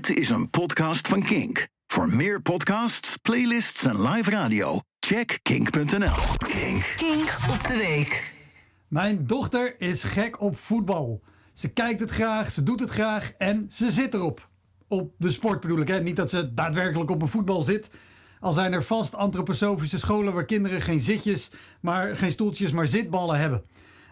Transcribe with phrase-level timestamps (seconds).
[0.00, 1.68] Dit is een podcast van Kink.
[1.86, 6.14] Voor meer podcasts, playlists en live radio, check kink.nl.
[6.36, 6.92] Kink.
[6.96, 8.34] Kink op de week.
[8.88, 11.20] Mijn dochter is gek op voetbal.
[11.52, 14.48] Ze kijkt het graag, ze doet het graag en ze zit erop.
[14.88, 16.00] Op de sport bedoel ik, hè?
[16.00, 17.90] niet dat ze daadwerkelijk op een voetbal zit.
[18.40, 23.38] Al zijn er vast antroposofische scholen waar kinderen geen zitjes, maar geen stoeltjes, maar zitballen
[23.38, 23.62] hebben.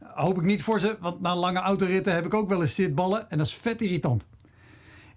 [0.00, 3.30] Hoop ik niet voor ze, want na lange autoritten heb ik ook wel eens zitballen
[3.30, 4.26] en dat is vet irritant.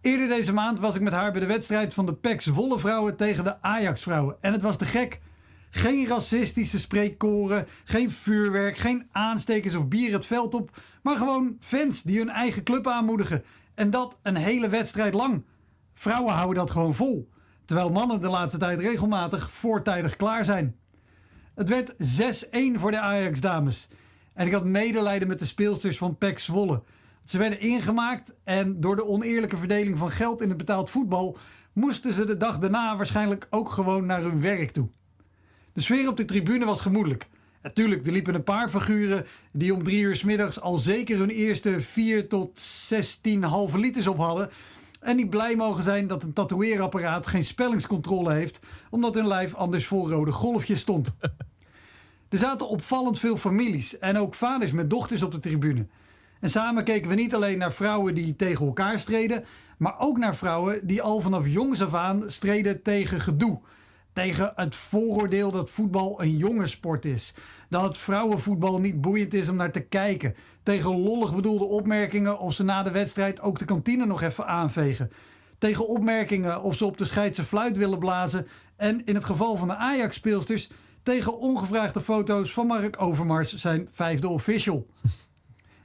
[0.00, 3.16] Eerder deze maand was ik met haar bij de wedstrijd van de PEC Zwolle vrouwen
[3.16, 4.36] tegen de Ajax vrouwen.
[4.40, 5.20] En het was te gek.
[5.70, 10.78] Geen racistische spreekkoren, geen vuurwerk, geen aanstekers of bier het veld op.
[11.02, 13.44] Maar gewoon fans die hun eigen club aanmoedigen.
[13.74, 15.44] En dat een hele wedstrijd lang.
[15.94, 17.28] Vrouwen houden dat gewoon vol.
[17.64, 20.76] Terwijl mannen de laatste tijd regelmatig voortijdig klaar zijn.
[21.54, 21.96] Het werd 6-1
[22.74, 23.88] voor de Ajax-dames.
[24.34, 26.82] En ik had medelijden met de speelsters van PEC Zwolle.
[27.24, 31.38] Ze werden ingemaakt en door de oneerlijke verdeling van geld in het betaald voetbal
[31.72, 34.88] moesten ze de dag daarna waarschijnlijk ook gewoon naar hun werk toe.
[35.72, 37.28] De sfeer op de tribune was gemoedelijk.
[37.62, 41.28] Natuurlijk, er liepen een paar figuren die om drie uur s middags al zeker hun
[41.28, 44.50] eerste 4 tot 16 halve liters op hadden.
[45.00, 49.86] En die blij mogen zijn dat een tatoeëerapparaat geen spellingscontrole heeft, omdat hun lijf anders
[49.86, 51.14] vol rode golfjes stond.
[52.28, 55.86] Er zaten opvallend veel families en ook vaders met dochters op de tribune.
[56.40, 59.44] En samen keken we niet alleen naar vrouwen die tegen elkaar streden,
[59.78, 63.60] maar ook naar vrouwen die al vanaf jongs af aan streden tegen gedoe.
[64.12, 67.34] Tegen het vooroordeel dat voetbal een jongensport is.
[67.68, 70.34] Dat vrouwenvoetbal niet boeiend is om naar te kijken.
[70.62, 75.10] Tegen lollig bedoelde opmerkingen of ze na de wedstrijd ook de kantine nog even aanvegen.
[75.58, 78.46] Tegen opmerkingen of ze op de scheidse fluit willen blazen.
[78.76, 80.70] En in het geval van de Ajax-speelsters
[81.02, 84.86] tegen ongevraagde foto's van Mark Overmars, zijn vijfde official.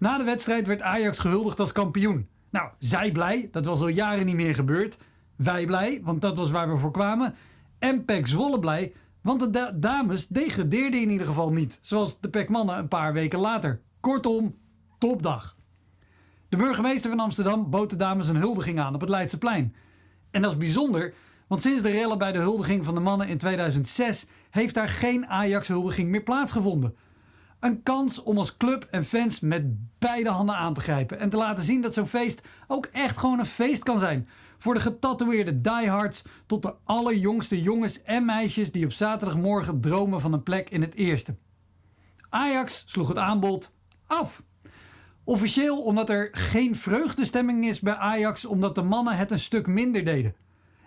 [0.00, 2.28] Na de wedstrijd werd Ajax gehuldigd als kampioen.
[2.50, 4.98] Nou, zij blij, dat was al jaren niet meer gebeurd.
[5.36, 7.34] Wij blij, want dat was waar we voor kwamen.
[7.78, 11.78] En Pek Zwolle blij, want de da- dames degradeerden in ieder geval niet.
[11.82, 13.80] Zoals de Pek mannen een paar weken later.
[14.00, 14.56] Kortom,
[14.98, 15.56] topdag.
[16.48, 19.74] De burgemeester van Amsterdam bood de dames een huldiging aan op het Leidseplein.
[20.30, 21.14] En dat is bijzonder,
[21.46, 25.26] want sinds de rellen bij de huldiging van de mannen in 2006 heeft daar geen
[25.26, 26.94] Ajax-huldiging meer plaatsgevonden.
[27.60, 29.62] Een kans om als club en fans met
[29.98, 33.38] beide handen aan te grijpen en te laten zien dat zo'n feest ook echt gewoon
[33.38, 34.28] een feest kan zijn.
[34.58, 40.32] Voor de getatoeëerde diehards tot de allerjongste jongens en meisjes die op zaterdagmorgen dromen van
[40.32, 41.36] een plek in het eerste.
[42.28, 43.74] Ajax sloeg het aanbod
[44.06, 44.42] af.
[45.24, 50.04] Officieel omdat er geen vreugdestemming is bij Ajax omdat de mannen het een stuk minder
[50.04, 50.34] deden.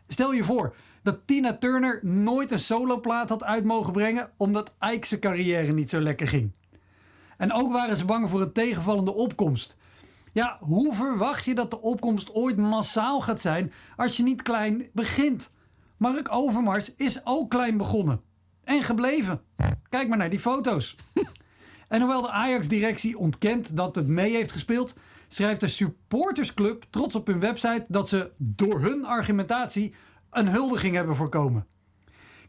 [0.08, 5.08] Stel je voor dat Tina Turner nooit een soloplaat had uit mogen brengen omdat Ike
[5.08, 6.52] zijn carrière niet zo lekker ging.
[7.44, 9.76] En ook waren ze bang voor een tegenvallende opkomst.
[10.32, 14.90] Ja, hoe verwacht je dat de opkomst ooit massaal gaat zijn als je niet klein
[14.94, 15.52] begint?
[15.98, 18.22] Mark Overmars is ook klein begonnen.
[18.64, 19.42] En gebleven.
[19.90, 20.96] Kijk maar naar die foto's.
[21.88, 27.28] En hoewel de Ajax-directie ontkent dat het mee heeft gespeeld, schrijft de supportersclub trots op
[27.28, 29.94] hun website dat ze door hun argumentatie
[30.30, 31.68] een huldiging hebben voorkomen.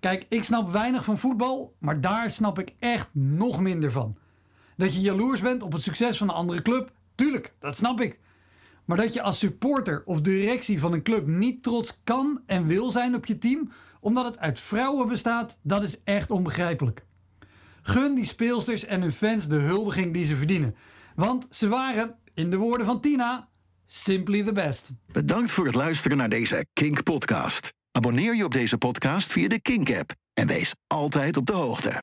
[0.00, 4.16] Kijk, ik snap weinig van voetbal, maar daar snap ik echt nog minder van.
[4.76, 8.20] Dat je jaloers bent op het succes van een andere club, tuurlijk, dat snap ik.
[8.84, 12.90] Maar dat je als supporter of directie van een club niet trots kan en wil
[12.90, 17.04] zijn op je team, omdat het uit vrouwen bestaat, dat is echt onbegrijpelijk.
[17.82, 20.76] Gun die speelsters en hun fans de huldiging die ze verdienen.
[21.14, 23.48] Want ze waren, in de woorden van Tina,
[23.86, 24.91] simply the best.
[25.12, 27.72] Bedankt voor het luisteren naar deze Kink-podcast.
[27.92, 31.92] Abonneer je op deze podcast via de Kink-app en wees altijd op de hoogte.